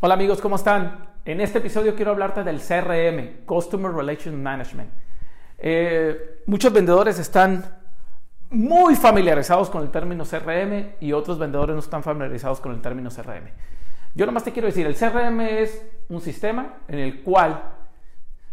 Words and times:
Hola 0.00 0.14
amigos, 0.14 0.40
¿cómo 0.40 0.54
están? 0.54 1.08
En 1.24 1.40
este 1.40 1.58
episodio 1.58 1.96
quiero 1.96 2.12
hablarte 2.12 2.44
del 2.44 2.60
CRM, 2.60 3.44
Customer 3.44 3.90
Relation 3.90 4.40
Management. 4.40 4.88
Eh, 5.58 6.44
muchos 6.46 6.72
vendedores 6.72 7.18
están 7.18 7.64
muy 8.50 8.94
familiarizados 8.94 9.68
con 9.68 9.82
el 9.82 9.90
término 9.90 10.24
CRM 10.24 10.92
y 11.00 11.12
otros 11.12 11.36
vendedores 11.36 11.74
no 11.74 11.80
están 11.80 12.04
familiarizados 12.04 12.60
con 12.60 12.70
el 12.74 12.80
término 12.80 13.10
CRM. 13.10 13.48
Yo 14.14 14.24
nomás 14.24 14.44
te 14.44 14.52
quiero 14.52 14.68
decir, 14.68 14.86
el 14.86 14.94
CRM 14.94 15.40
es 15.40 15.84
un 16.08 16.20
sistema 16.20 16.76
en 16.86 17.00
el 17.00 17.24
cual 17.24 17.60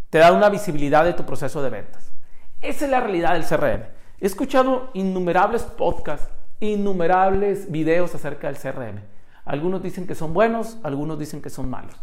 te 0.10 0.18
da 0.18 0.32
una 0.32 0.50
visibilidad 0.50 1.06
de 1.06 1.14
tu 1.14 1.28
proceso 1.28 1.62
de 1.62 1.70
ventas. 1.70 2.12
Esa 2.60 2.86
es 2.86 2.90
la 2.90 3.02
realidad 3.02 3.34
del 3.34 3.46
CRM. 3.46 3.84
He 4.20 4.26
escuchado 4.26 4.90
innumerables 4.96 5.62
podcasts, 5.62 6.28
innumerables 6.60 7.72
videos 7.72 8.16
acerca 8.16 8.52
del 8.52 8.58
CRM. 8.58 9.15
Algunos 9.46 9.82
dicen 9.82 10.08
que 10.08 10.16
son 10.16 10.34
buenos, 10.34 10.78
algunos 10.84 11.18
dicen 11.18 11.42
que 11.42 11.50
son 11.50 11.70
malos. 11.70 11.96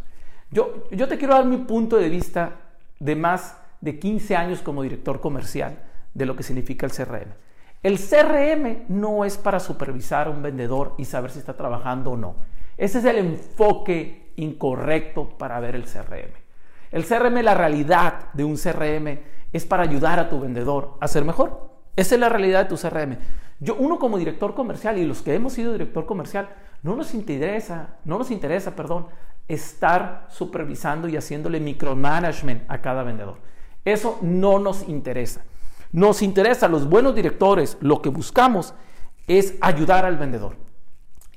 Yo, 0.50 0.88
yo 0.90 1.08
te 1.08 1.18
quiero 1.18 1.34
dar 1.34 1.44
mi 1.44 1.58
punto 1.58 1.96
de 1.96 2.08
vista 2.08 2.52
de 3.00 3.16
más 3.16 3.56
de 3.80 3.98
15 3.98 4.36
años 4.36 4.60
como 4.60 4.82
director 4.82 5.20
comercial 5.20 5.78
de 6.14 6.26
lo 6.26 6.36
que 6.36 6.42
significa 6.42 6.86
el 6.86 6.92
CRM. 6.92 7.32
El 7.82 7.98
CRM 7.98 8.84
no 8.88 9.24
es 9.24 9.36
para 9.36 9.58
supervisar 9.58 10.28
a 10.28 10.30
un 10.30 10.42
vendedor 10.42 10.94
y 10.98 11.04
saber 11.04 11.32
si 11.32 11.40
está 11.40 11.56
trabajando 11.56 12.12
o 12.12 12.16
no. 12.16 12.36
Ese 12.76 13.00
es 13.00 13.04
el 13.04 13.18
enfoque 13.18 14.32
incorrecto 14.36 15.30
para 15.36 15.58
ver 15.58 15.74
el 15.74 15.84
CRM. 15.84 16.30
El 16.92 17.04
CRM, 17.04 17.42
la 17.42 17.54
realidad 17.54 18.32
de 18.34 18.44
un 18.44 18.56
CRM 18.56 19.18
es 19.52 19.66
para 19.66 19.82
ayudar 19.82 20.20
a 20.20 20.28
tu 20.28 20.40
vendedor 20.40 20.96
a 21.00 21.08
ser 21.08 21.24
mejor. 21.24 21.70
Esa 21.96 22.14
es 22.14 22.20
la 22.20 22.28
realidad 22.28 22.64
de 22.64 22.68
tu 22.68 22.76
CRM. 22.76 23.16
Yo, 23.60 23.74
uno 23.76 23.98
como 23.98 24.18
director 24.18 24.54
comercial 24.54 24.98
y 24.98 25.04
los 25.04 25.22
que 25.22 25.34
hemos 25.34 25.52
sido 25.52 25.72
director 25.72 26.06
comercial, 26.06 26.48
no 26.82 26.96
nos 26.96 27.14
interesa, 27.14 27.96
no 28.04 28.18
nos 28.18 28.30
interesa, 28.30 28.74
perdón, 28.74 29.06
estar 29.48 30.26
supervisando 30.30 31.08
y 31.08 31.16
haciéndole 31.16 31.60
micromanagement 31.60 32.64
a 32.68 32.80
cada 32.80 33.02
vendedor. 33.02 33.38
Eso 33.84 34.18
no 34.22 34.58
nos 34.58 34.88
interesa. 34.88 35.44
Nos 35.92 36.22
interesa, 36.22 36.68
los 36.68 36.88
buenos 36.88 37.14
directores, 37.14 37.76
lo 37.80 38.00
que 38.00 38.08
buscamos 38.08 38.74
es 39.26 39.54
ayudar 39.60 40.04
al 40.04 40.16
vendedor. 40.16 40.56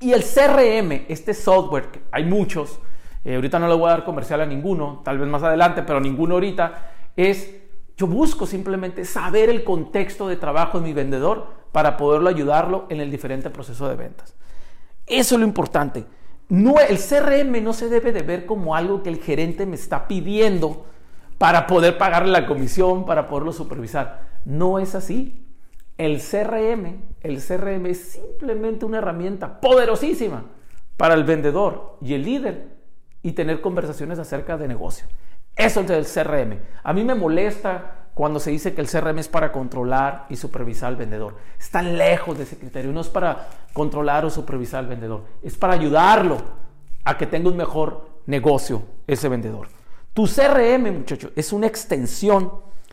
Y 0.00 0.12
el 0.12 0.22
CRM, 0.22 1.06
este 1.08 1.34
software, 1.34 1.88
hay 2.10 2.24
muchos, 2.24 2.80
eh, 3.24 3.34
ahorita 3.34 3.58
no 3.58 3.68
le 3.68 3.74
voy 3.74 3.88
a 3.88 3.92
dar 3.92 4.04
comercial 4.04 4.40
a 4.40 4.46
ninguno, 4.46 5.02
tal 5.04 5.18
vez 5.18 5.28
más 5.28 5.42
adelante, 5.42 5.82
pero 5.82 6.00
ninguno 6.00 6.34
ahorita, 6.34 6.92
es, 7.16 7.54
yo 7.96 8.06
busco 8.06 8.46
simplemente 8.46 9.04
saber 9.04 9.48
el 9.48 9.64
contexto 9.64 10.28
de 10.28 10.36
trabajo 10.36 10.80
de 10.80 10.84
mi 10.86 10.92
vendedor 10.92 11.48
para 11.72 11.96
poderlo 11.96 12.28
ayudarlo 12.28 12.86
en 12.88 13.00
el 13.00 13.10
diferente 13.10 13.50
proceso 13.50 13.88
de 13.88 13.96
ventas. 13.96 14.34
Eso 15.06 15.34
es 15.34 15.40
lo 15.40 15.46
importante. 15.46 16.04
No, 16.48 16.78
el 16.78 16.98
CRM 16.98 17.62
no 17.62 17.72
se 17.72 17.88
debe 17.88 18.12
de 18.12 18.22
ver 18.22 18.46
como 18.46 18.76
algo 18.76 19.02
que 19.02 19.08
el 19.08 19.18
gerente 19.18 19.66
me 19.66 19.74
está 19.74 20.06
pidiendo 20.06 20.86
para 21.38 21.66
poder 21.66 21.98
pagarle 21.98 22.32
la 22.32 22.46
comisión, 22.46 23.04
para 23.04 23.28
poderlo 23.28 23.52
supervisar. 23.52 24.22
No 24.44 24.78
es 24.78 24.94
así. 24.94 25.44
El 25.98 26.20
CRM, 26.20 27.02
el 27.22 27.42
CRM 27.42 27.86
es 27.86 28.12
simplemente 28.12 28.84
una 28.84 28.98
herramienta 28.98 29.60
poderosísima 29.60 30.44
para 30.96 31.14
el 31.14 31.24
vendedor 31.24 31.98
y 32.00 32.14
el 32.14 32.22
líder 32.22 32.76
y 33.22 33.32
tener 33.32 33.60
conversaciones 33.60 34.18
acerca 34.18 34.56
de 34.56 34.68
negocio. 34.68 35.06
Eso 35.56 35.80
es 35.80 35.90
el 35.90 36.04
CRM. 36.04 36.60
A 36.82 36.92
mí 36.92 37.02
me 37.02 37.14
molesta 37.14 38.05
cuando 38.16 38.40
se 38.40 38.50
dice 38.50 38.72
que 38.72 38.80
el 38.80 38.88
CRM 38.88 39.18
es 39.18 39.28
para 39.28 39.52
controlar 39.52 40.24
y 40.30 40.36
supervisar 40.36 40.88
al 40.88 40.96
vendedor. 40.96 41.34
Está 41.60 41.82
lejos 41.82 42.38
de 42.38 42.44
ese 42.44 42.56
criterio. 42.56 42.90
No 42.90 43.02
es 43.02 43.10
para 43.10 43.46
controlar 43.74 44.24
o 44.24 44.30
supervisar 44.30 44.78
al 44.78 44.86
vendedor. 44.86 45.24
Es 45.42 45.58
para 45.58 45.74
ayudarlo 45.74 46.38
a 47.04 47.18
que 47.18 47.26
tenga 47.26 47.50
un 47.50 47.58
mejor 47.58 48.08
negocio 48.24 48.84
ese 49.06 49.28
vendedor. 49.28 49.68
Tu 50.14 50.24
CRM, 50.24 50.96
muchacho, 50.96 51.30
es 51.36 51.52
una 51.52 51.66
extensión 51.66 52.52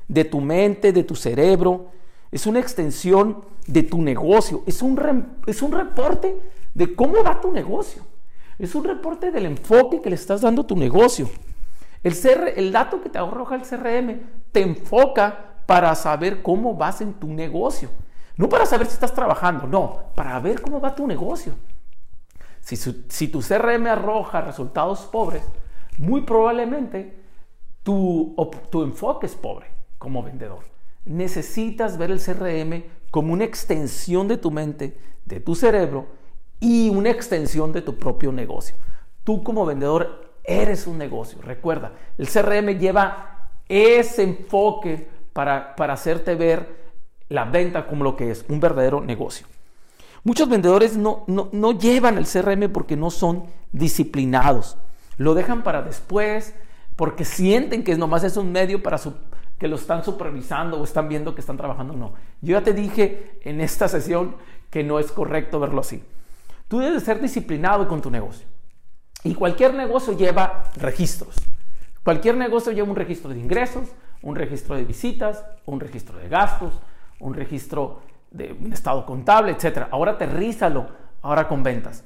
de 0.09 0.25
tu 0.25 0.41
mente, 0.41 0.91
de 0.91 1.05
tu 1.05 1.15
cerebro. 1.15 1.85
Es 2.29 2.45
una 2.45 2.59
extensión 2.59 3.45
de 3.65 3.83
tu 3.83 4.01
negocio. 4.01 4.63
Es 4.65 4.81
un, 4.81 5.39
es 5.47 5.61
un 5.61 5.71
reporte 5.71 6.37
de 6.73 6.93
cómo 6.95 7.23
va 7.23 7.39
tu 7.39 7.53
negocio. 7.53 8.03
Es 8.59 8.75
un 8.75 8.83
reporte 8.83 9.31
del 9.31 9.45
enfoque 9.45 10.01
que 10.01 10.09
le 10.09 10.17
estás 10.17 10.41
dando 10.41 10.65
tu 10.65 10.75
negocio. 10.75 11.29
El, 12.03 12.13
el 12.57 12.73
dato 12.73 13.01
que 13.01 13.07
te 13.07 13.19
arroja 13.19 13.55
el 13.55 13.61
CRM 13.61 14.42
te 14.53 14.61
enfoca 14.61 15.55
para 15.65 15.93
saber 15.95 16.41
cómo 16.41 16.75
vas 16.75 17.01
en 17.01 17.13
tu 17.15 17.27
negocio. 17.27 17.89
No 18.37 18.47
para 18.47 18.65
saber 18.65 18.87
si 18.87 18.93
estás 18.93 19.13
trabajando, 19.13 19.67
no, 19.67 20.03
para 20.15 20.39
ver 20.39 20.61
cómo 20.61 20.79
va 20.79 20.95
tu 20.95 21.05
negocio. 21.05 21.53
Si, 22.61 23.27
tu 23.27 23.41
CRM 23.41 23.87
arroja 23.87 24.39
resultados 24.39 25.01
pobres, 25.01 25.43
muy 25.97 26.21
probablemente 26.21 27.21
tu, 27.83 28.33
tu 28.69 28.83
enfoque 28.83 29.25
es 29.25 29.35
pobre 29.35 29.67
como 29.97 30.23
vendedor. 30.23 30.63
Necesitas 31.03 31.97
ver 31.97 32.11
el 32.11 32.21
CRM 32.21 32.85
como 33.11 33.33
una 33.33 33.43
extensión 33.43 34.29
de 34.29 34.37
tu 34.37 34.49
mente, 34.49 34.97
de 35.25 35.41
tu 35.41 35.55
cerebro, 35.55 36.07
y 36.59 36.89
una 36.89 37.09
extensión 37.09 37.73
de 37.73 37.81
tu 37.81 37.97
propio 37.99 38.31
negocio. 38.31 38.75
Tú 39.25 39.43
como 39.43 39.65
vendedor 39.65 40.37
eres 40.45 40.87
un 40.87 40.97
negocio. 40.97 41.41
Recuerda, 41.41 41.91
el 42.17 42.29
CRM 42.29 42.79
lleva 42.79 43.32
ese 43.73 44.23
enfoque 44.23 45.07
para, 45.33 45.75
para 45.75 45.93
hacerte 45.93 46.35
ver 46.35 46.83
la 47.29 47.45
venta 47.45 47.87
como 47.87 48.03
lo 48.03 48.15
que 48.15 48.31
es, 48.31 48.45
un 48.47 48.59
verdadero 48.59 49.01
negocio. 49.01 49.47
Muchos 50.23 50.47
vendedores 50.47 50.95
no, 50.95 51.25
no, 51.27 51.71
llevan 51.73 52.17
el 52.17 52.25
CRM 52.25 52.71
porque 52.71 52.95
no 52.95 53.09
son 53.11 53.45
disciplinados. 53.71 54.77
Lo 55.17 55.33
dejan 55.33 55.63
para 55.63 55.81
después 55.81 56.53
porque 56.95 57.25
sienten 57.25 57.83
que 57.83 57.97
nomás 57.97 58.23
es 58.23 58.37
un 58.37 58.51
medio 58.51 58.81
para 58.81 58.99
que 59.57 59.67
lo 59.67 59.75
están 59.75 60.03
supervisando 60.03 60.79
o 60.79 60.83
están 60.83 61.09
viendo 61.09 61.35
que 61.35 61.41
están 61.41 61.57
trabajando. 61.57 61.93
No. 61.93 62.13
Yo 62.41 62.57
ya 62.57 62.63
te 62.63 62.73
dije 62.73 63.39
en 63.43 63.59
esta 63.59 63.87
sesión 63.87 64.35
que 64.69 64.83
no 64.83 64.97
es 64.97 65.11
correcto 65.11 65.59
verlo 65.59 65.81
así. 65.81 66.03
Tú 66.67 66.79
debes 66.79 67.03
ser 67.03 67.19
disciplinado 67.19 67.87
con 67.87 68.01
tu 68.01 68.09
negocio. 68.09 68.47
Y 69.23 69.35
cualquier 69.35 69.73
negocio 69.73 70.13
lleva 70.13 70.71
registros. 70.77 71.35
Cualquier 72.03 72.35
negocio 72.35 72.71
lleva 72.71 72.89
un 72.89 72.95
registro 72.95 73.29
de 73.31 73.39
ingresos, 73.39 73.89
un 74.21 74.35
registro 74.35 74.75
de 74.75 74.83
visitas, 74.83 75.45
un 75.65 75.79
registro 75.79 76.17
de 76.17 76.27
gastos, 76.27 76.73
un 77.19 77.33
registro 77.33 78.01
de 78.31 78.53
un 78.53 78.73
estado 78.73 79.05
contable, 79.05 79.51
etc. 79.51 79.87
Ahora 79.91 80.13
aterrízalo 80.13 80.87
ahora 81.21 81.47
con 81.47 81.63
ventas. 81.63 82.03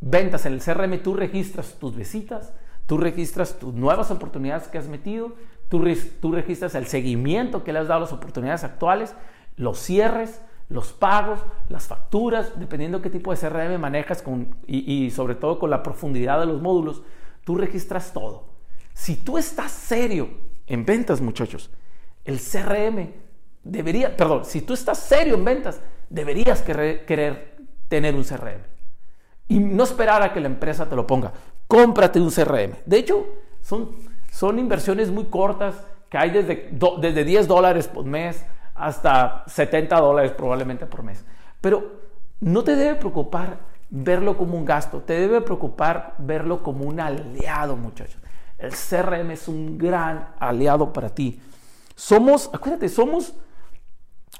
Ventas 0.00 0.46
en 0.46 0.54
el 0.54 0.60
CRM, 0.60 1.02
tú 1.02 1.14
registras 1.14 1.74
tus 1.78 1.96
visitas, 1.96 2.54
tú 2.86 2.98
registras 2.98 3.58
tus 3.58 3.74
nuevas 3.74 4.10
oportunidades 4.10 4.68
que 4.68 4.78
has 4.78 4.88
metido, 4.88 5.32
tú, 5.68 5.82
tú 6.20 6.32
registras 6.32 6.74
el 6.74 6.86
seguimiento 6.86 7.64
que 7.64 7.72
le 7.72 7.80
has 7.80 7.88
dado 7.88 7.98
a 7.98 8.00
las 8.02 8.12
oportunidades 8.12 8.64
actuales, 8.64 9.14
los 9.56 9.78
cierres, 9.78 10.42
los 10.68 10.92
pagos, 10.92 11.40
las 11.68 11.86
facturas, 11.86 12.58
dependiendo 12.58 13.02
qué 13.02 13.10
tipo 13.10 13.34
de 13.34 13.38
CRM 13.38 13.78
manejas 13.80 14.22
con, 14.22 14.54
y, 14.66 15.10
sobre 15.10 15.34
todo 15.34 15.58
con 15.58 15.68
la 15.68 15.82
profundidad 15.82 16.40
de 16.40 16.46
los 16.46 16.62
módulos, 16.62 17.02
tú 17.44 17.56
registras 17.56 18.12
todo. 18.12 18.59
Si 18.94 19.16
tú 19.16 19.38
estás 19.38 19.72
serio 19.72 20.28
en 20.66 20.84
ventas, 20.84 21.20
muchachos, 21.20 21.70
el 22.24 22.38
CRM 22.38 23.12
debería, 23.62 24.16
perdón, 24.16 24.44
si 24.44 24.62
tú 24.62 24.74
estás 24.74 24.98
serio 24.98 25.34
en 25.34 25.44
ventas, 25.44 25.80
deberías 26.08 26.62
querer, 26.62 27.56
tener 27.88 28.14
un 28.14 28.24
CRM. 28.24 28.62
Y 29.48 29.58
no 29.58 29.84
esperar 29.84 30.22
a 30.22 30.32
que 30.32 30.40
la 30.40 30.46
empresa 30.46 30.88
te 30.88 30.94
lo 30.94 31.06
ponga. 31.06 31.32
Cómprate 31.66 32.20
un 32.20 32.30
CRM. 32.30 32.76
De 32.86 32.98
hecho, 32.98 33.26
son, 33.60 33.96
son 34.30 34.58
inversiones 34.58 35.10
muy 35.10 35.24
cortas 35.24 35.74
que 36.08 36.18
hay 36.18 36.30
desde, 36.30 36.70
desde 37.00 37.24
10 37.24 37.48
dólares 37.48 37.88
por 37.88 38.04
mes 38.04 38.44
hasta 38.74 39.44
70 39.46 39.98
dólares 40.00 40.32
probablemente 40.32 40.86
por 40.86 41.02
mes. 41.02 41.24
Pero 41.60 42.00
no 42.40 42.64
te 42.64 42.76
debe 42.76 42.94
preocupar 42.96 43.58
verlo 43.90 44.36
como 44.36 44.56
un 44.56 44.64
gasto, 44.64 45.00
te 45.00 45.14
debe 45.14 45.40
preocupar 45.40 46.14
verlo 46.18 46.62
como 46.62 46.84
un 46.84 47.00
aliado, 47.00 47.76
muchachos. 47.76 48.20
El 48.60 48.72
CRM 48.72 49.30
es 49.30 49.48
un 49.48 49.78
gran 49.78 50.34
aliado 50.38 50.92
para 50.92 51.08
ti. 51.08 51.40
Somos, 51.94 52.50
acuérdate, 52.52 52.88
somos, 52.88 53.34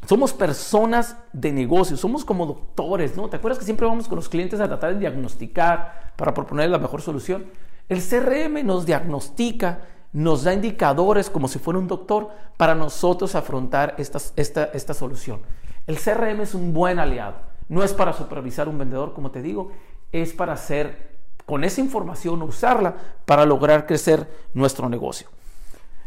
somos 0.07 0.33
personas 0.33 1.17
de 1.33 1.53
negocio, 1.53 1.97
somos 1.97 2.25
como 2.25 2.47
doctores, 2.47 3.17
¿no? 3.17 3.29
¿Te 3.29 3.37
acuerdas 3.37 3.59
que 3.59 3.65
siempre 3.65 3.87
vamos 3.87 4.09
con 4.09 4.17
los 4.17 4.29
clientes 4.29 4.61
a 4.61 4.69
tratar 4.69 4.95
de 4.95 5.01
diagnosticar 5.01 6.13
para 6.17 6.35
proponer 6.35 6.71
la 6.71 6.79
mejor 6.79 7.03
solución? 7.03 7.47
El 7.89 8.03
CRM 8.03 8.65
nos 8.65 8.87
diagnostica 8.87 9.81
nos 10.13 10.43
da 10.43 10.53
indicadores 10.53 11.31
como 11.31 11.49
si 11.49 11.59
fuera 11.59 11.79
un 11.79 11.87
doctor 11.87 12.31
para 12.57 12.75
nosotros 12.75 13.35
afrontar 13.35 13.95
esta, 13.99 14.19
esta 14.37 14.95
solución. 14.95 15.41
El 15.87 15.99
CRM 15.99 16.41
es 16.41 16.55
un 16.55 16.73
buen 16.73 16.99
aliado. 16.99 17.37
No 17.69 17.85
es 17.85 17.93
para 17.93 18.13
supervisar 18.13 18.69
un 18.69 18.79
vendedor, 18.79 19.13
como 19.15 19.31
te 19.31 19.43
digo, 19.43 19.71
es 20.13 20.33
para 20.33 20.55
hacer, 20.55 21.10
con 21.50 21.64
esa 21.64 21.81
información, 21.81 22.43
usarla 22.43 22.94
para 23.25 23.44
lograr 23.44 23.85
crecer 23.85 24.31
nuestro 24.55 24.88
negocio. 24.88 25.26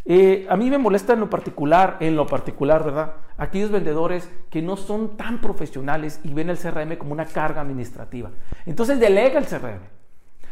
Eh, 0.05 0.47
a 0.49 0.55
mí 0.55 0.69
me 0.69 0.77
molesta 0.77 1.11
en 1.11 1.19
lo 1.19 1.29
particular, 1.29 1.97
en 1.99 2.15
lo 2.15 2.25
particular, 2.25 2.81
¿verdad? 2.85 3.15
Aquellos 3.37 3.69
vendedores 3.69 4.29
que 4.49 4.61
no 4.61 4.77
son 4.77 5.17
tan 5.17 5.41
profesionales 5.41 6.21
y 6.23 6.33
ven 6.33 6.49
el 6.49 6.57
CRM 6.57 6.95
como 6.95 7.11
una 7.11 7.25
carga 7.25 7.59
administrativa. 7.59 8.31
Entonces 8.65 9.01
delega 9.01 9.37
el 9.37 9.45
CRM. 9.45 9.81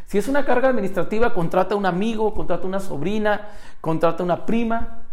Si 0.07 0.17
es 0.17 0.27
una 0.27 0.43
carga 0.43 0.67
administrativa, 0.67 1.33
contrata 1.33 1.73
a 1.73 1.77
un 1.77 1.85
amigo, 1.85 2.33
contrata 2.33 2.65
a 2.65 2.67
una 2.67 2.81
sobrina, 2.81 3.47
contrata 3.79 4.23
a 4.23 4.25
una 4.25 4.45
prima 4.45 5.03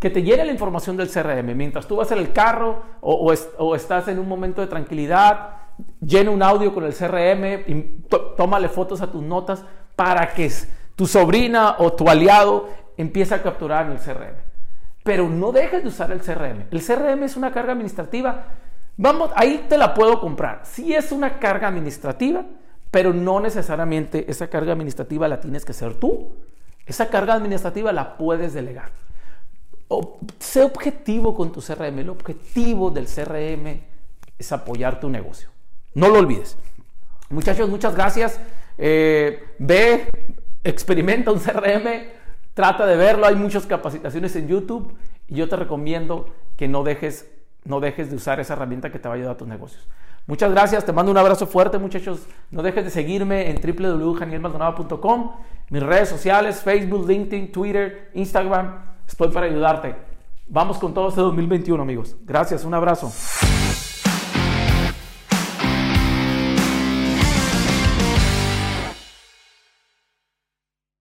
que 0.00 0.08
te 0.08 0.22
llene 0.22 0.46
la 0.46 0.52
información 0.52 0.96
del 0.96 1.10
CRM. 1.10 1.54
Mientras 1.54 1.86
tú 1.86 1.96
vas 1.96 2.10
en 2.10 2.20
el 2.20 2.32
carro 2.32 2.84
o, 3.02 3.34
o, 3.58 3.74
estás 3.74 4.08
en 4.08 4.18
un 4.18 4.26
momento 4.26 4.62
de 4.62 4.66
tranquilidad, 4.66 5.59
llena 6.00 6.30
un 6.30 6.42
audio 6.42 6.72
con 6.72 6.84
el 6.84 6.94
CRM 6.94 7.64
y 7.66 8.04
tómale 8.36 8.68
fotos 8.68 9.00
a 9.00 9.10
tus 9.10 9.22
notas 9.22 9.64
para 9.96 10.32
que 10.32 10.50
tu 10.96 11.06
sobrina 11.06 11.76
o 11.78 11.92
tu 11.92 12.08
aliado 12.08 12.68
empiece 12.96 13.34
a 13.34 13.42
capturar 13.42 13.86
en 13.86 13.92
el 13.92 13.98
CRM. 13.98 14.36
Pero 15.02 15.28
no 15.28 15.52
dejes 15.52 15.82
de 15.82 15.88
usar 15.88 16.12
el 16.12 16.20
CRM. 16.20 16.64
El 16.70 16.84
CRM 16.84 17.22
es 17.22 17.36
una 17.36 17.52
carga 17.52 17.72
administrativa. 17.72 18.44
Vamos, 18.96 19.30
ahí 19.34 19.64
te 19.68 19.78
la 19.78 19.94
puedo 19.94 20.20
comprar. 20.20 20.60
Sí 20.64 20.94
es 20.94 21.10
una 21.10 21.38
carga 21.38 21.68
administrativa, 21.68 22.44
pero 22.90 23.14
no 23.14 23.40
necesariamente 23.40 24.30
esa 24.30 24.48
carga 24.48 24.72
administrativa 24.72 25.26
la 25.26 25.40
tienes 25.40 25.64
que 25.64 25.72
ser 25.72 25.94
tú. 25.94 26.34
Esa 26.84 27.08
carga 27.08 27.34
administrativa 27.34 27.92
la 27.92 28.16
puedes 28.16 28.52
delegar. 28.52 28.90
O, 29.88 30.18
sé 30.38 30.62
objetivo 30.62 31.34
con 31.34 31.50
tu 31.50 31.60
CRM. 31.60 31.98
El 31.98 32.10
objetivo 32.10 32.90
del 32.90 33.06
CRM 33.06 33.80
es 34.38 34.52
apoyar 34.52 35.00
tu 35.00 35.08
negocio. 35.08 35.48
No 35.94 36.08
lo 36.08 36.18
olvides. 36.18 36.56
Muchachos, 37.28 37.68
muchas 37.68 37.94
gracias. 37.94 38.40
Eh, 38.78 39.44
ve, 39.58 40.08
experimenta 40.64 41.30
un 41.32 41.38
CRM, 41.38 42.08
trata 42.54 42.86
de 42.86 42.96
verlo. 42.96 43.26
Hay 43.26 43.36
muchas 43.36 43.66
capacitaciones 43.66 44.34
en 44.36 44.48
YouTube 44.48 44.94
y 45.28 45.36
yo 45.36 45.48
te 45.48 45.56
recomiendo 45.56 46.26
que 46.56 46.68
no 46.68 46.82
dejes, 46.82 47.30
no 47.64 47.80
dejes 47.80 48.10
de 48.10 48.16
usar 48.16 48.40
esa 48.40 48.54
herramienta 48.54 48.90
que 48.90 48.98
te 48.98 49.08
va 49.08 49.14
a 49.14 49.16
ayudar 49.16 49.34
a 49.34 49.36
tus 49.36 49.48
negocios. 49.48 49.88
Muchas 50.26 50.50
gracias, 50.52 50.84
te 50.84 50.92
mando 50.92 51.10
un 51.10 51.18
abrazo 51.18 51.46
fuerte 51.46 51.78
muchachos. 51.78 52.26
No 52.50 52.62
dejes 52.62 52.84
de 52.84 52.90
seguirme 52.90 53.50
en 53.50 53.60
www.janielmaldonado.com, 53.60 55.32
mis 55.70 55.82
redes 55.82 56.08
sociales, 56.08 56.62
Facebook, 56.62 57.08
LinkedIn, 57.08 57.50
Twitter, 57.50 58.10
Instagram. 58.14 58.82
Estoy 59.06 59.28
para 59.28 59.46
ayudarte. 59.46 59.96
Vamos 60.46 60.78
con 60.78 60.94
todo 60.94 61.08
este 61.08 61.20
2021 61.20 61.82
amigos. 61.82 62.16
Gracias, 62.24 62.64
un 62.64 62.74
abrazo. 62.74 63.12